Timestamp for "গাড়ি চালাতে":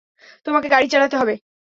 0.69-1.15